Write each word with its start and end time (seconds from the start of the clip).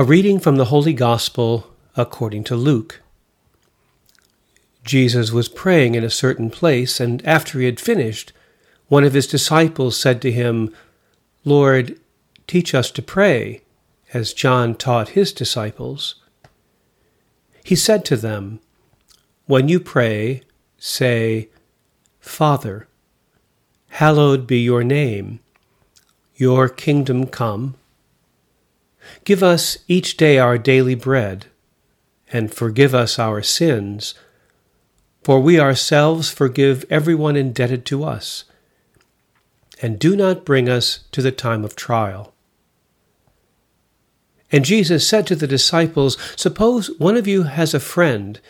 A 0.00 0.02
reading 0.02 0.40
from 0.40 0.56
the 0.56 0.72
Holy 0.72 0.94
Gospel 0.94 1.74
according 1.94 2.44
to 2.44 2.56
Luke. 2.56 3.02
Jesus 4.82 5.30
was 5.30 5.46
praying 5.46 5.94
in 5.94 6.02
a 6.02 6.08
certain 6.08 6.48
place, 6.48 7.00
and 7.00 7.22
after 7.26 7.58
he 7.58 7.66
had 7.66 7.78
finished, 7.78 8.32
one 8.88 9.04
of 9.04 9.12
his 9.12 9.26
disciples 9.26 10.00
said 10.00 10.22
to 10.22 10.32
him, 10.32 10.74
Lord, 11.44 12.00
teach 12.46 12.74
us 12.74 12.90
to 12.92 13.02
pray, 13.02 13.60
as 14.14 14.32
John 14.32 14.74
taught 14.74 15.10
his 15.10 15.34
disciples. 15.34 16.14
He 17.62 17.76
said 17.76 18.02
to 18.06 18.16
them, 18.16 18.60
When 19.44 19.68
you 19.68 19.78
pray, 19.78 20.40
say, 20.78 21.50
Father, 22.20 22.88
hallowed 23.90 24.46
be 24.46 24.60
your 24.60 24.82
name, 24.82 25.40
your 26.36 26.70
kingdom 26.70 27.26
come 27.26 27.74
Give 29.24 29.42
us 29.42 29.78
each 29.88 30.16
day 30.16 30.38
our 30.38 30.58
daily 30.58 30.94
bread, 30.94 31.46
and 32.32 32.52
forgive 32.52 32.94
us 32.94 33.18
our 33.18 33.42
sins, 33.42 34.14
for 35.22 35.40
we 35.40 35.60
ourselves 35.60 36.30
forgive 36.30 36.84
everyone 36.90 37.36
indebted 37.36 37.84
to 37.86 38.04
us. 38.04 38.44
And 39.82 39.98
do 39.98 40.16
not 40.16 40.44
bring 40.44 40.68
us 40.68 41.00
to 41.12 41.22
the 41.22 41.32
time 41.32 41.64
of 41.64 41.76
trial. 41.76 42.34
And 44.52 44.64
Jesus 44.64 45.06
said 45.06 45.26
to 45.28 45.36
the 45.36 45.46
disciples, 45.46 46.18
Suppose 46.36 46.90
one 46.98 47.16
of 47.16 47.26
you 47.26 47.44
has 47.44 47.72
a 47.72 47.80
friend, 47.80 48.40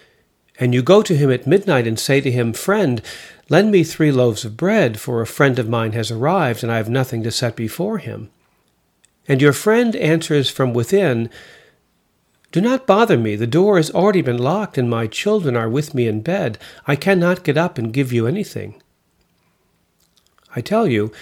and 0.59 0.75
you 0.75 0.83
go 0.83 1.03
to 1.03 1.17
him 1.17 1.31
at 1.31 1.47
midnight 1.47 1.87
and 1.87 1.99
say 1.99 2.21
to 2.21 2.31
him, 2.31 2.53
Friend, 2.53 3.03
lend 3.49 3.71
me 3.71 3.85
three 3.85 4.11
loaves 4.11 4.45
of 4.45 4.57
bread, 4.57 4.99
for 4.99 5.21
a 5.21 5.27
friend 5.27 5.59
of 5.59 5.69
mine 5.69 5.93
has 5.93 6.11
arrived, 6.11 6.63
and 6.63 6.73
I 6.73 6.79
have 6.79 6.89
nothing 6.89 7.23
to 7.23 7.31
set 7.31 7.55
before 7.55 7.99
him 7.99 8.31
and 9.31 9.41
your 9.41 9.53
friend 9.53 9.95
answers 9.95 10.51
from 10.51 10.75
within, 10.75 11.31
Do 12.51 12.61
not 12.61 12.85
bother 12.85 13.17
me. 13.17 13.37
The 13.37 13.47
door 13.47 13.77
has 13.77 13.89
already 13.93 14.23
been 14.23 14.39
locked, 14.39 14.77
and 14.77 14.91
my 14.91 15.07
children 15.07 15.57
are 15.57 15.69
with 15.69 15.95
me 15.95 16.09
in 16.09 16.21
bed. 16.21 16.59
I 16.85 16.97
cannot 16.97 17.45
get 17.45 17.57
up 17.57 17.79
and 17.79 17.93
give 17.93 18.13
you 18.13 18.27
anything. 18.27 18.83
I 20.57 20.61
tell 20.61 20.89
you, 20.89 21.13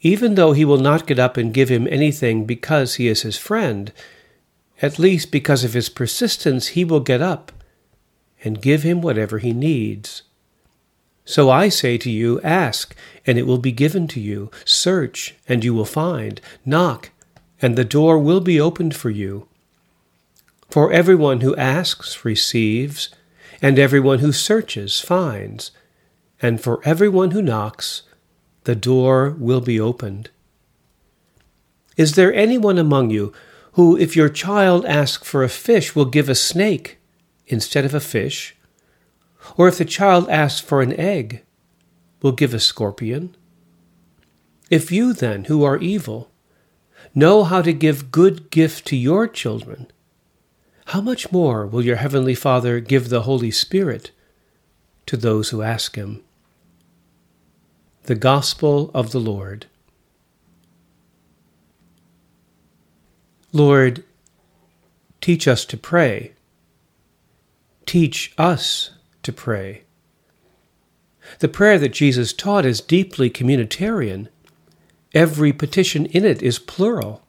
even 0.00 0.36
though 0.36 0.52
he 0.52 0.64
will 0.64 0.78
not 0.78 1.06
get 1.06 1.18
up 1.18 1.36
and 1.36 1.52
give 1.52 1.68
him 1.68 1.86
anything 1.90 2.46
because 2.46 2.94
he 2.94 3.08
is 3.08 3.20
his 3.20 3.36
friend, 3.36 3.92
at 4.80 4.98
least 4.98 5.30
because 5.30 5.62
of 5.62 5.74
his 5.74 5.90
persistence, 5.90 6.68
he 6.68 6.82
will 6.82 7.00
get 7.00 7.20
up 7.20 7.52
and 8.42 8.62
give 8.62 8.84
him 8.84 9.02
whatever 9.02 9.36
he 9.36 9.52
needs. 9.52 10.22
So 11.26 11.50
I 11.50 11.68
say 11.68 11.98
to 11.98 12.10
you, 12.10 12.40
ask, 12.40 12.96
and 13.26 13.36
it 13.36 13.46
will 13.46 13.58
be 13.58 13.70
given 13.70 14.08
to 14.08 14.18
you. 14.18 14.50
Search, 14.64 15.34
and 15.46 15.62
you 15.62 15.74
will 15.74 15.84
find. 15.84 16.40
Knock, 16.64 17.10
and 17.62 17.76
the 17.76 17.84
door 17.84 18.18
will 18.18 18.40
be 18.40 18.60
opened 18.60 18.96
for 18.96 19.10
you. 19.10 19.46
For 20.70 20.92
everyone 20.92 21.40
who 21.40 21.56
asks 21.56 22.24
receives, 22.24 23.10
and 23.60 23.78
everyone 23.78 24.20
who 24.20 24.32
searches 24.32 25.00
finds, 25.00 25.70
and 26.40 26.60
for 26.60 26.80
everyone 26.84 27.32
who 27.32 27.42
knocks, 27.42 28.02
the 28.64 28.74
door 28.74 29.36
will 29.38 29.60
be 29.60 29.78
opened. 29.80 30.30
Is 31.96 32.14
there 32.14 32.32
anyone 32.32 32.78
among 32.78 33.10
you 33.10 33.32
who, 33.72 33.96
if 33.96 34.16
your 34.16 34.28
child 34.28 34.86
asks 34.86 35.26
for 35.26 35.42
a 35.44 35.48
fish, 35.48 35.94
will 35.94 36.06
give 36.06 36.28
a 36.28 36.34
snake 36.34 36.98
instead 37.46 37.84
of 37.84 37.94
a 37.94 38.00
fish? 38.00 38.56
Or 39.56 39.68
if 39.68 39.78
the 39.78 39.84
child 39.84 40.28
asks 40.28 40.60
for 40.60 40.80
an 40.80 40.98
egg, 40.98 41.42
will 42.22 42.32
give 42.32 42.54
a 42.54 42.60
scorpion? 42.60 43.36
If 44.70 44.92
you 44.92 45.12
then, 45.12 45.44
who 45.44 45.64
are 45.64 45.78
evil, 45.78 46.29
know 47.14 47.44
how 47.44 47.62
to 47.62 47.72
give 47.72 48.12
good 48.12 48.50
gift 48.50 48.86
to 48.86 48.96
your 48.96 49.26
children, 49.26 49.86
how 50.86 51.00
much 51.00 51.30
more 51.30 51.66
will 51.66 51.84
your 51.84 51.96
heavenly 51.96 52.34
Father 52.34 52.80
give 52.80 53.08
the 53.08 53.22
Holy 53.22 53.50
Spirit 53.50 54.10
to 55.06 55.16
those 55.16 55.50
who 55.50 55.62
ask 55.62 55.94
him? 55.94 56.22
The 58.04 58.16
Gospel 58.16 58.90
of 58.92 59.12
the 59.12 59.20
Lord. 59.20 59.66
Lord, 63.52 64.04
teach 65.20 65.46
us 65.46 65.64
to 65.66 65.76
pray. 65.76 66.32
Teach 67.86 68.32
us 68.38 68.90
to 69.22 69.32
pray. 69.32 69.82
The 71.40 71.48
prayer 71.48 71.78
that 71.78 71.90
Jesus 71.90 72.32
taught 72.32 72.64
is 72.64 72.80
deeply 72.80 73.30
communitarian 73.30 74.28
Every 75.12 75.52
petition 75.52 76.06
in 76.06 76.24
it 76.24 76.42
is 76.42 76.58
plural 76.58 77.22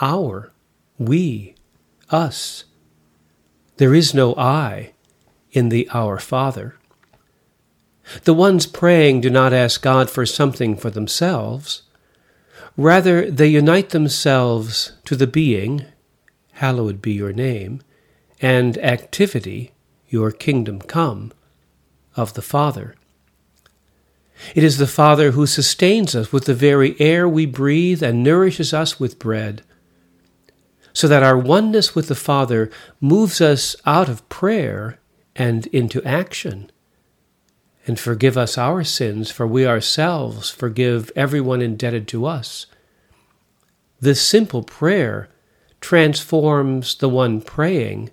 our, 0.00 0.52
we, 0.98 1.54
us. 2.10 2.64
There 3.76 3.94
is 3.94 4.12
no 4.12 4.34
I 4.36 4.92
in 5.52 5.68
the 5.68 5.88
Our 5.92 6.18
Father. 6.18 6.76
The 8.24 8.34
ones 8.34 8.66
praying 8.66 9.20
do 9.20 9.30
not 9.30 9.52
ask 9.52 9.80
God 9.80 10.10
for 10.10 10.26
something 10.26 10.76
for 10.76 10.90
themselves. 10.90 11.82
Rather, 12.76 13.30
they 13.30 13.46
unite 13.46 13.90
themselves 13.90 14.92
to 15.04 15.14
the 15.14 15.26
being, 15.26 15.84
hallowed 16.54 17.00
be 17.00 17.12
your 17.12 17.32
name, 17.32 17.80
and 18.40 18.76
activity, 18.78 19.72
your 20.08 20.32
kingdom 20.32 20.80
come, 20.80 21.32
of 22.16 22.34
the 22.34 22.42
Father. 22.42 22.96
It 24.54 24.64
is 24.64 24.78
the 24.78 24.86
Father 24.86 25.32
who 25.32 25.46
sustains 25.46 26.14
us 26.14 26.32
with 26.32 26.44
the 26.44 26.54
very 26.54 27.00
air 27.00 27.28
we 27.28 27.46
breathe 27.46 28.02
and 28.02 28.22
nourishes 28.22 28.74
us 28.74 29.00
with 29.00 29.18
bread, 29.18 29.62
so 30.92 31.08
that 31.08 31.22
our 31.22 31.38
oneness 31.38 31.94
with 31.94 32.08
the 32.08 32.14
Father 32.14 32.70
moves 33.00 33.40
us 33.40 33.74
out 33.86 34.08
of 34.08 34.28
prayer 34.28 34.98
and 35.34 35.66
into 35.68 36.02
action. 36.04 36.70
And 37.86 37.98
forgive 37.98 38.36
us 38.36 38.58
our 38.58 38.84
sins, 38.84 39.30
for 39.30 39.46
we 39.46 39.66
ourselves 39.66 40.50
forgive 40.50 41.10
everyone 41.16 41.62
indebted 41.62 42.06
to 42.08 42.26
us. 42.26 42.66
This 44.00 44.20
simple 44.20 44.62
prayer 44.62 45.28
transforms 45.80 46.94
the 46.96 47.08
one 47.08 47.40
praying 47.40 48.10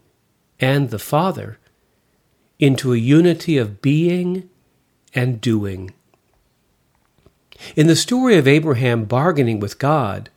and 0.59 0.89
the 0.89 0.99
Father 0.99 1.59
into 2.57 2.93
a 2.93 2.97
unity 2.97 3.57
of 3.57 3.81
being 3.81 4.49
and 5.13 5.39
doing. 5.39 5.93
In 7.75 7.87
the 7.87 7.95
story 7.95 8.37
of 8.37 8.47
Abraham 8.47 9.05
bargaining 9.05 9.59
with 9.59 9.79
God, 9.79 10.29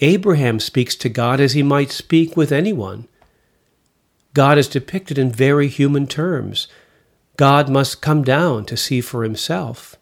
Abraham 0.00 0.60
speaks 0.60 0.94
to 0.96 1.08
God 1.08 1.40
as 1.40 1.52
he 1.52 1.62
might 1.62 1.90
speak 1.90 2.36
with 2.36 2.52
anyone. 2.52 3.06
God 4.32 4.58
is 4.58 4.68
depicted 4.68 5.18
in 5.18 5.30
very 5.30 5.68
human 5.68 6.06
terms. 6.06 6.68
God 7.36 7.68
must 7.68 8.00
come 8.00 8.22
down 8.22 8.64
to 8.66 8.76
see 8.76 9.00
for 9.00 9.24
himself. 9.24 9.96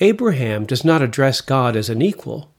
Abraham 0.00 0.64
does 0.64 0.84
not 0.84 1.02
address 1.02 1.40
God 1.40 1.76
as 1.76 1.88
an 1.88 2.02
equal, 2.02 2.50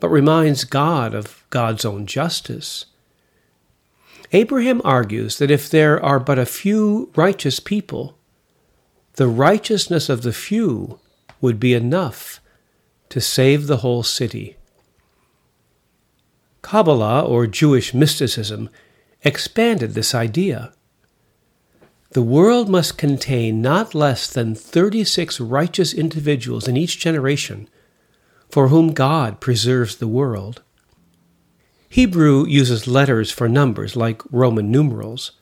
but 0.00 0.08
reminds 0.08 0.64
God 0.64 1.14
of 1.14 1.44
God's 1.50 1.84
own 1.84 2.06
justice. 2.06 2.86
Abraham 4.32 4.80
argues 4.84 5.38
that 5.38 5.50
if 5.50 5.70
there 5.70 6.02
are 6.04 6.18
but 6.18 6.38
a 6.38 6.46
few 6.46 7.10
righteous 7.14 7.60
people, 7.60 8.18
the 9.14 9.28
righteousness 9.28 10.08
of 10.08 10.22
the 10.22 10.32
few 10.32 10.98
would 11.44 11.60
be 11.60 11.74
enough 11.74 12.40
to 13.10 13.20
save 13.20 13.66
the 13.66 13.76
whole 13.76 14.02
city. 14.02 14.56
Kabbalah, 16.62 17.22
or 17.22 17.46
Jewish 17.46 17.92
mysticism, 17.94 18.70
expanded 19.22 19.92
this 19.92 20.14
idea. 20.14 20.72
The 22.12 22.22
world 22.22 22.68
must 22.68 22.98
contain 22.98 23.60
not 23.60 23.94
less 23.94 24.26
than 24.26 24.54
36 24.54 25.38
righteous 25.38 25.92
individuals 25.92 26.66
in 26.66 26.76
each 26.76 26.98
generation 26.98 27.68
for 28.50 28.68
whom 28.68 28.92
God 28.92 29.38
preserves 29.40 29.96
the 29.96 30.08
world. 30.08 30.62
Hebrew 31.88 32.46
uses 32.46 32.88
letters 32.88 33.30
for 33.30 33.48
numbers 33.48 33.96
like 33.96 34.22
Roman 34.30 34.70
numerals. 34.70 35.32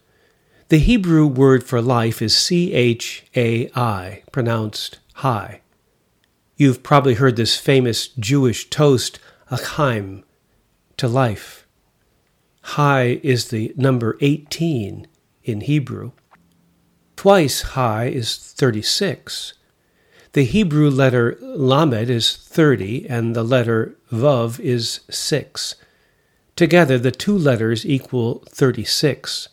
The 0.69 0.79
Hebrew 0.79 1.27
word 1.27 1.63
for 1.65 1.81
life 1.81 2.21
is 2.21 2.37
C 2.37 2.75
H 2.75 3.25
A 3.37 3.71
I, 3.75 4.23
pronounced 4.33 4.99
high. 5.15 5.62
You've 6.63 6.85
probably 6.85 7.15
heard 7.15 7.35
this 7.35 7.57
famous 7.57 8.07
Jewish 8.07 8.71
toast, 8.71 9.19
L'chaim, 9.51 10.23
to 10.97 11.09
life. 11.09 11.67
High 12.79 13.19
is 13.25 13.49
the 13.49 13.75
number 13.77 14.17
18 14.21 15.09
in 15.43 15.61
Hebrew. 15.63 16.13
Twice 17.17 17.63
high 17.75 18.05
is 18.05 18.37
36. 18.37 19.55
The 20.35 20.45
Hebrew 20.45 20.89
letter 20.89 21.37
Lamed 21.41 22.09
is 22.09 22.37
30, 22.37 23.09
and 23.09 23.35
the 23.35 23.43
letter 23.43 23.97
Vav 24.13 24.61
is 24.61 25.01
6. 25.11 25.75
Together, 26.55 26.97
the 26.97 27.11
two 27.11 27.37
letters 27.37 27.85
equal 27.85 28.45
36, 28.51 29.49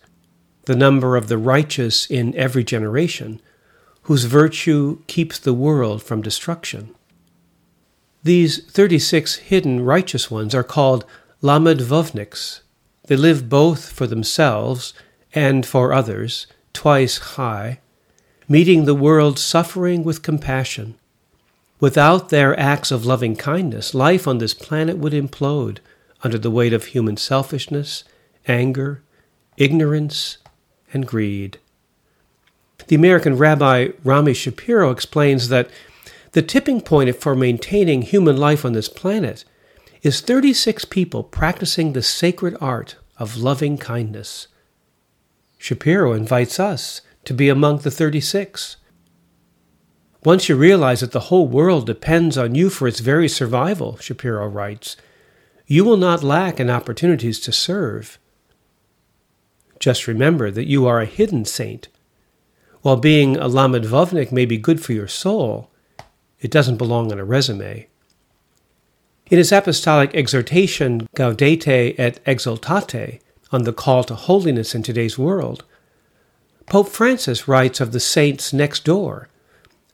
the 0.66 0.76
number 0.76 1.16
of 1.16 1.28
the 1.28 1.40
righteous 1.40 2.06
in 2.06 2.36
every 2.36 2.64
generation, 2.64 3.42
whose 4.04 4.26
virtue 4.26 5.02
keeps 5.08 5.40
the 5.40 5.56
world 5.56 6.04
from 6.04 6.22
destruction. 6.22 6.94
These 8.24 8.66
36 8.66 9.36
hidden 9.36 9.86
righteous 9.86 10.30
ones 10.30 10.54
are 10.54 10.64
called 10.64 11.06
Lamed 11.42 11.80
They 11.80 13.16
live 13.16 13.48
both 13.48 13.92
for 13.92 14.08
themselves 14.08 14.94
and 15.34 15.66
for 15.66 15.94
others, 15.94 16.46
twice 16.74 17.18
high, 17.18 17.80
meeting 18.48 18.84
the 18.84 18.96
world's 18.96 19.42
suffering 19.42 20.04
with 20.04 20.22
compassion. 20.22 20.96
Without 21.80 22.28
their 22.28 22.60
acts 22.60 22.92
of 22.92 23.06
loving 23.06 23.38
kindness, 23.38 23.94
life 23.94 24.28
on 24.28 24.40
this 24.40 24.54
planet 24.54 24.98
would 24.98 25.14
implode 25.14 25.78
under 26.22 26.38
the 26.38 26.52
weight 26.52 26.74
of 26.74 26.88
human 26.88 27.16
selfishness, 27.16 28.04
anger, 28.48 29.02
ignorance, 29.56 30.40
and 30.92 31.08
greed. 31.08 31.58
The 32.88 32.96
American 32.96 33.38
rabbi 33.38 33.90
Rami 34.04 34.34
Shapiro 34.34 34.92
explains 34.92 35.48
that 35.50 35.70
the 36.32 36.42
tipping 36.42 36.82
point 36.82 37.16
for 37.16 37.36
maintaining 37.36 38.02
human 38.02 38.38
life 38.38 38.64
on 38.64 38.74
this 38.74 38.90
planet 38.90 39.46
is 40.02 40.22
36 40.22 40.86
people 40.86 41.24
practicing 41.24 41.94
the 41.94 42.04
sacred 42.04 42.56
art 42.62 42.96
of 43.18 43.38
loving 43.38 43.78
kindness. 43.78 44.48
Shapiro 45.58 46.14
invites 46.14 46.60
us 46.60 47.02
to 47.26 47.34
be 47.34 47.50
among 47.50 47.80
the 47.80 47.92
36. 47.92 48.78
Once 50.24 50.50
you 50.50 50.56
realize 50.56 51.00
that 51.02 51.12
the 51.12 51.28
whole 51.32 51.48
world 51.48 51.86
depends 51.86 52.38
on 52.38 52.56
you 52.56 52.70
for 52.70 52.88
its 52.88 53.00
very 53.00 53.28
survival, 53.28 53.98
Shapiro 53.98 54.48
writes, 54.48 54.96
you 55.66 55.86
will 55.86 55.98
not 55.98 56.24
lack 56.24 56.60
in 56.60 56.70
opportunities 56.70 57.40
to 57.42 57.52
serve. 57.52 58.18
Just 59.80 60.08
remember 60.08 60.50
that 60.50 60.68
you 60.68 60.88
are 60.88 61.00
a 61.00 61.06
hidden 61.06 61.46
saint. 61.46 61.88
While 62.82 62.98
being 62.98 63.38
a 63.38 63.48
Lamed 63.48 63.86
Vovnik 63.86 64.32
may 64.32 64.46
be 64.46 64.58
good 64.58 64.84
for 64.84 64.94
your 64.94 65.08
soul, 65.08 65.70
it 66.42 66.52
doesn't 66.52 66.78
belong 66.78 67.12
on 67.12 67.20
a 67.20 67.26
resume. 67.26 67.88
In 69.30 69.38
his 69.38 69.52
apostolic 69.52 70.14
exhortation, 70.16 71.08
Gaudete 71.16 71.96
et 71.98 72.24
Exsultate, 72.26 73.20
on 73.52 73.64
the 73.64 73.74
call 73.74 74.04
to 74.06 74.16
holiness 74.16 74.74
in 74.74 74.84
today's 74.84 75.18
world, 75.18 75.64
Pope 76.66 76.90
Francis 76.90 77.48
writes 77.48 77.80
of 77.80 77.92
the 77.92 78.00
saints 78.00 78.54
next 78.54 78.86
door, 78.86 79.28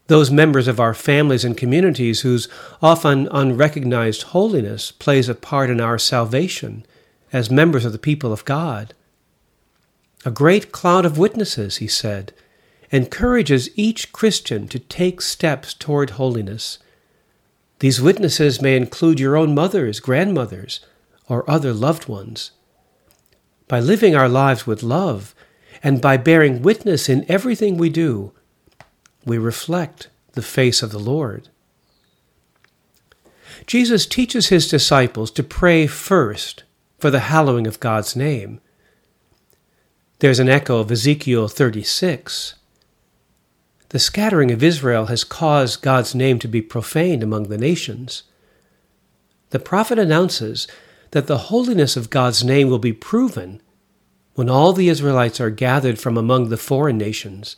those 0.08 0.30
members 0.30 0.68
of 0.68 0.80
our 0.80 0.94
families 0.94 1.44
and 1.44 1.58
communities 1.58 2.22
whose 2.22 2.48
often 2.82 3.28
unrecognized 3.32 4.24
holiness 4.24 4.92
plays 4.92 5.28
a 5.28 5.36
part 5.36 5.70
in 5.70 5.82
our 5.82 5.98
salvation 5.98 6.86
as 7.34 7.50
members 7.50 7.86
of 7.86 7.92
the 7.92 7.98
people 7.98 8.32
of 8.32 8.46
God. 8.46 8.94
A 10.24 10.32
great 10.32 10.72
cloud 10.72 11.06
of 11.06 11.18
witnesses, 11.18 11.78
he 11.78 11.88
said, 11.88 12.34
encourages 12.92 13.70
each 13.76 14.12
Christian 14.12 14.68
to 14.68 14.80
take 14.80 15.22
steps 15.22 15.74
toward 15.74 16.12
holiness. 16.12 16.80
These 17.80 18.02
witnesses 18.02 18.62
may 18.62 18.78
include 18.78 19.20
your 19.20 19.36
own 19.36 19.54
mothers, 19.54 20.00
grandmothers, 20.00 20.80
or 21.28 21.50
other 21.50 21.74
loved 21.74 22.08
ones. 22.08 22.52
By 23.68 23.80
living 23.80 24.16
our 24.16 24.30
lives 24.30 24.68
with 24.68 24.84
love, 24.84 25.34
and 25.84 26.02
by 26.02 26.18
bearing 26.18 26.62
witness 26.62 27.10
in 27.10 27.26
everything 27.30 27.78
we 27.78 27.90
do, 27.90 28.32
we 29.26 29.38
reflect 29.38 30.10
the 30.34 30.42
face 30.42 30.82
of 30.82 30.92
the 30.92 31.00
Lord. 31.00 31.50
Jesus 33.68 34.06
teaches 34.06 34.48
his 34.48 34.68
disciples 34.68 35.32
to 35.32 35.44
pray 35.44 35.88
first 35.88 36.64
for 37.00 37.10
the 37.10 37.22
hallowing 37.22 37.68
of 37.68 37.80
God's 37.80 38.16
name. 38.16 38.62
There's 40.20 40.40
an 40.40 40.50
echo 40.50 40.80
of 40.80 40.92
Ezekiel 40.92 41.48
36. 41.48 42.56
The 43.90 44.00
scattering 44.00 44.52
of 44.52 44.64
Israel 44.64 45.06
has 45.08 45.24
caused 45.24 45.82
God's 45.82 46.16
name 46.16 46.40
to 46.40 46.48
be 46.48 46.62
profaned 46.62 47.24
among 47.24 47.44
the 47.44 47.58
nations. 47.58 48.24
The 49.52 49.60
prophet 49.60 50.00
announces 50.00 50.68
that 51.12 51.28
the 51.28 51.38
holiness 51.38 51.96
of 51.96 52.10
God's 52.10 52.44
name 52.44 52.70
will 52.70 52.80
be 52.80 52.94
proven 52.94 53.62
when 54.34 54.50
all 54.50 54.74
the 54.74 54.90
Israelites 54.90 55.40
are 55.40 55.50
gathered 55.50 55.98
from 55.98 56.18
among 56.18 56.50
the 56.50 56.58
foreign 56.58 56.98
nations 56.98 57.56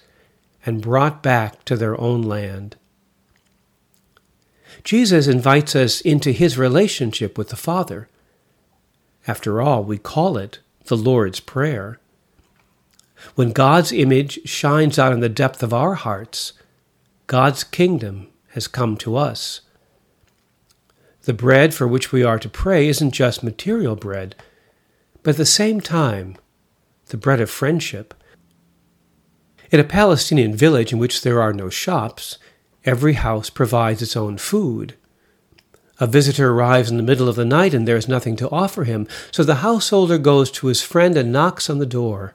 and 0.66 0.82
brought 0.82 1.24
back 1.24 1.64
to 1.66 1.76
their 1.76 2.00
own 2.00 2.22
land. 2.22 2.76
Jesus 4.84 5.28
invites 5.28 5.76
us 5.76 6.02
into 6.02 6.32
his 6.32 6.58
relationship 6.58 7.38
with 7.38 7.50
the 7.50 7.56
Father. 7.56 8.10
After 9.28 9.62
all, 9.62 9.84
we 9.84 9.98
call 9.98 10.38
it 10.38 10.60
the 10.86 10.98
Lord's 10.98 11.40
Prayer. 11.40 12.00
When 13.36 13.52
God's 13.52 13.92
image 13.92 14.40
shines 14.46 15.00
out 15.00 15.14
in 15.14 15.19
the 15.19 15.30
depth 15.30 15.64
of 15.64 15.74
our 15.74 15.96
hearts, 15.96 16.54
God's 17.28 17.64
kingdom 17.64 18.28
has 18.50 18.68
come 18.68 18.98
to 18.98 19.16
us. 19.16 19.62
The 21.24 21.34
bread 21.34 21.74
for 21.74 21.88
which 21.88 22.12
we 22.12 22.24
are 22.24 22.40
to 22.40 22.50
pray 22.50 22.88
isn't 22.88 23.12
just 23.12 23.44
material 23.44 23.96
bread, 23.96 24.36
but 25.24 25.31
at 25.31 25.38
the 25.38 25.46
same 25.46 25.81
time, 25.81 26.38
the 27.08 27.18
bread 27.18 27.42
of 27.42 27.50
friendship. 27.50 28.14
In 29.72 29.80
a 29.80 29.84
Palestinian 29.84 30.56
village 30.56 30.94
in 30.94 31.00
which 31.00 31.22
there 31.22 31.42
are 31.42 31.52
no 31.52 31.69
shops, 31.69 32.38
every 32.86 33.14
house 33.14 33.50
provides 33.50 34.02
its 34.02 34.16
own 34.16 34.38
food. 34.38 34.96
A 36.00 36.08
visitor 36.08 36.52
arrives 36.52 36.90
in 36.90 36.98
the 36.98 37.04
middle 37.04 37.28
of 37.28 37.36
the 37.36 37.44
night 37.44 37.74
and 37.74 37.88
there 37.88 37.98
is 37.98 38.08
nothing 38.08 38.36
to 38.38 38.50
offer 38.50 38.86
him, 38.86 39.08
so 39.31 39.44
the 39.44 39.56
householder 39.56 40.18
goes 40.18 40.50
to 40.52 40.68
his 40.68 40.81
friend 40.81 41.18
and 41.18 41.31
knocks 41.31 41.69
on 41.69 41.80
the 41.80 41.86
door. 41.86 42.34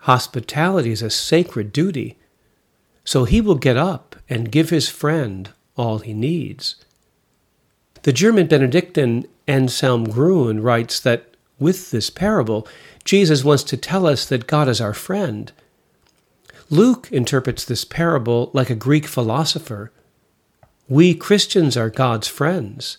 Hospitality 0.00 0.90
is 0.90 1.02
a 1.02 1.10
sacred 1.10 1.72
duty, 1.72 2.18
so 3.04 3.24
he 3.24 3.40
will 3.40 3.56
get 3.56 3.76
up 3.76 4.16
and 4.28 4.52
give 4.52 4.70
his 4.70 4.88
friend 4.88 5.50
all 5.76 5.98
he 5.98 6.14
needs. 6.14 6.76
The 8.02 8.12
German 8.12 8.46
Benedictine 8.46 9.26
Anselm 9.46 10.04
Gruen 10.04 10.62
writes 10.62 11.00
that 11.00 11.34
with 11.58 11.90
this 11.90 12.08
parable, 12.08 12.66
Jesus 13.04 13.44
wants 13.44 13.62
to 13.64 13.76
tell 13.76 14.06
us 14.06 14.24
that 14.26 14.46
God 14.46 14.68
is 14.68 14.80
our 14.80 14.94
friend. 14.94 15.52
Luke 16.70 17.08
interprets 17.10 17.64
this 17.64 17.84
parable 17.84 18.50
like 18.54 18.70
a 18.70 18.74
Greek 18.74 19.06
philosopher. 19.06 19.92
We 20.88 21.14
Christians 21.14 21.76
are 21.76 21.90
God's 21.90 22.28
friends. 22.28 22.98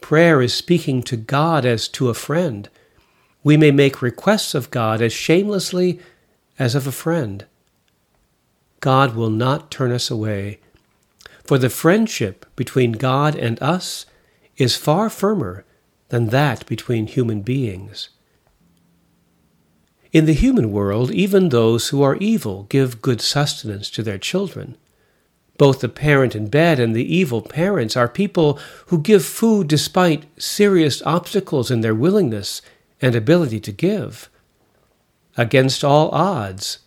Prayer 0.00 0.42
is 0.42 0.52
speaking 0.52 1.02
to 1.04 1.16
God 1.16 1.64
as 1.64 1.88
to 1.88 2.08
a 2.08 2.14
friend. 2.14 2.68
We 3.42 3.56
may 3.56 3.70
make 3.70 4.02
requests 4.02 4.54
of 4.54 4.70
God 4.70 5.00
as 5.00 5.12
shamelessly 5.12 6.00
as 6.58 6.74
of 6.74 6.86
a 6.86 6.92
friend. 6.92 7.46
God 8.80 9.14
will 9.14 9.30
not 9.30 9.70
turn 9.70 9.92
us 9.92 10.10
away, 10.10 10.60
for 11.44 11.58
the 11.58 11.70
friendship 11.70 12.46
between 12.56 12.92
God 12.92 13.34
and 13.34 13.60
us 13.62 14.06
is 14.56 14.76
far 14.76 15.08
firmer 15.08 15.64
than 16.08 16.26
that 16.28 16.66
between 16.66 17.06
human 17.06 17.40
beings. 17.42 18.10
In 20.12 20.26
the 20.26 20.34
human 20.34 20.72
world, 20.72 21.10
even 21.12 21.48
those 21.48 21.88
who 21.88 22.02
are 22.02 22.16
evil 22.16 22.64
give 22.64 23.00
good 23.00 23.20
sustenance 23.20 23.88
to 23.90 24.02
their 24.02 24.18
children. 24.18 24.76
Both 25.56 25.80
the 25.80 25.88
parent 25.88 26.34
in 26.34 26.48
bed 26.48 26.80
and 26.80 26.96
the 26.96 27.14
evil 27.14 27.42
parents 27.42 27.96
are 27.96 28.08
people 28.08 28.58
who 28.86 29.00
give 29.00 29.24
food 29.24 29.68
despite 29.68 30.24
serious 30.40 31.00
obstacles 31.02 31.70
in 31.70 31.80
their 31.80 31.94
willingness 31.94 32.60
and 33.00 33.14
ability 33.14 33.60
to 33.60 33.72
give. 33.72 34.28
Against 35.36 35.84
all 35.84 36.10
odds, 36.10 36.80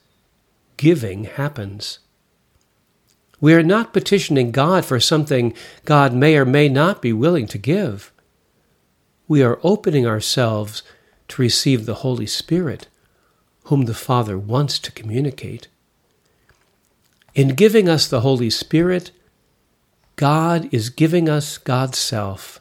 giving 0.77 1.25
happens. 1.25 2.00
We 3.39 3.53
are 3.53 3.63
not 3.63 3.93
petitioning 3.93 4.51
God 4.51 4.86
for 4.86 5.00
something 5.00 5.53
God 5.86 6.13
may 6.13 6.38
or 6.38 6.46
may 6.46 6.70
not 6.70 7.01
be 7.01 7.12
willing 7.12 7.48
to 7.48 7.58
give. 7.58 8.12
We 9.27 9.41
are 9.41 9.60
opening 9.63 10.05
ourselves 10.05 10.84
to 11.29 11.41
receive 11.41 11.86
the 11.86 11.96
Holy 11.96 12.27
Spirit 12.27 12.88
whom 13.65 13.86
the 13.86 13.93
Father 13.93 14.38
wants 14.38 14.77
to 14.79 14.91
communicate. 14.91 15.67
In 17.34 17.50
giving 17.50 17.89
us 17.89 18.08
the 18.08 18.22
Holy 18.22 18.50
Spirit, 18.50 19.12
God 20.15 20.70
is 20.72 20.89
giving 20.89 21.27
us 21.27 21.58
God's 21.58 21.98
self. 21.98 22.60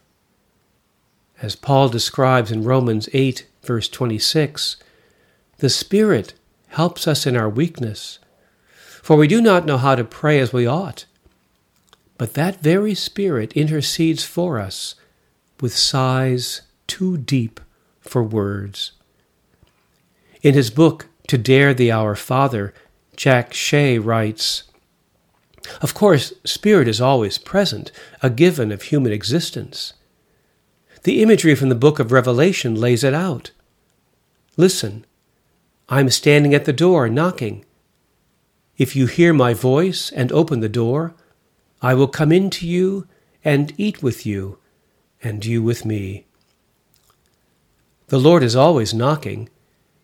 As 1.42 1.56
Paul 1.56 1.88
describes 1.88 2.52
in 2.52 2.62
Romans 2.62 3.08
8, 3.12 3.48
verse 3.64 3.88
26, 3.88 4.76
the 5.58 5.68
Spirit 5.68 6.34
helps 6.68 7.08
us 7.08 7.26
in 7.26 7.36
our 7.36 7.48
weakness, 7.48 8.20
for 9.02 9.16
we 9.16 9.26
do 9.26 9.40
not 9.40 9.66
know 9.66 9.76
how 9.76 9.96
to 9.96 10.04
pray 10.04 10.38
as 10.38 10.52
we 10.52 10.66
ought. 10.68 11.04
But 12.16 12.34
that 12.34 12.62
very 12.62 12.94
Spirit 12.94 13.52
intercedes 13.54 14.22
for 14.22 14.60
us 14.60 14.94
with 15.60 15.76
sighs 15.76 16.62
too 16.86 17.18
deep 17.18 17.60
for 18.00 18.22
words. 18.22 18.92
In 20.42 20.54
his 20.54 20.70
book, 20.70 21.08
To 21.26 21.36
Dare 21.36 21.74
the 21.74 21.90
Our 21.90 22.14
Father, 22.14 22.72
Jack 23.16 23.52
Shea 23.52 23.98
writes 23.98 24.62
Of 25.80 25.92
course, 25.92 26.32
spirit 26.44 26.86
is 26.86 27.00
always 27.00 27.36
present, 27.36 27.90
a 28.22 28.30
given 28.30 28.70
of 28.70 28.82
human 28.82 29.10
existence. 29.10 29.94
The 31.02 31.20
imagery 31.20 31.54
from 31.56 31.68
the 31.68 31.74
book 31.74 31.98
of 31.98 32.12
Revelation 32.12 32.76
lays 32.76 33.02
it 33.02 33.14
out. 33.14 33.50
Listen, 34.56 35.04
I'm 35.88 36.10
standing 36.10 36.54
at 36.54 36.64
the 36.64 36.72
door 36.72 37.08
knocking. 37.08 37.64
If 38.76 38.94
you 38.94 39.06
hear 39.06 39.32
my 39.32 39.52
voice 39.52 40.12
and 40.12 40.30
open 40.30 40.60
the 40.60 40.68
door, 40.68 41.14
I 41.80 41.94
will 41.94 42.06
come 42.06 42.30
in 42.30 42.50
to 42.50 42.66
you 42.66 43.08
and 43.44 43.72
eat 43.76 44.02
with 44.02 44.24
you, 44.24 44.58
and 45.22 45.44
you 45.44 45.62
with 45.62 45.84
me. 45.84 46.26
The 48.06 48.20
Lord 48.20 48.44
is 48.44 48.54
always 48.54 48.94
knocking. 48.94 49.48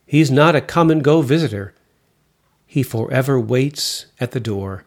He's 0.04 0.30
not 0.30 0.56
a 0.56 0.60
come 0.60 0.90
and 0.90 1.04
go 1.04 1.22
visitor. 1.22 1.74
He 2.66 2.82
forever 2.82 3.38
waits 3.38 4.06
at 4.18 4.32
the 4.32 4.40
door. 4.40 4.84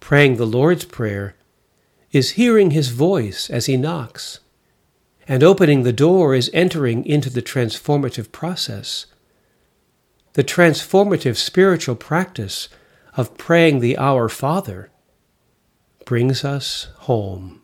Praying 0.00 0.36
the 0.36 0.46
Lord's 0.46 0.84
Prayer 0.84 1.36
is 2.12 2.32
hearing 2.32 2.70
His 2.70 2.88
voice 2.90 3.48
as 3.50 3.66
He 3.66 3.76
knocks, 3.76 4.40
and 5.26 5.42
opening 5.42 5.82
the 5.82 5.92
door 5.92 6.34
is 6.34 6.50
entering 6.52 7.04
into 7.06 7.30
the 7.30 7.42
transformative 7.42 8.30
process. 8.30 9.06
The 10.34 10.44
transformative 10.44 11.36
spiritual 11.36 11.96
practice 11.96 12.68
of 13.16 13.36
praying 13.38 13.80
the 13.80 13.96
Our 13.98 14.28
Father 14.28 14.90
brings 16.04 16.44
us 16.44 16.88
home. 17.00 17.61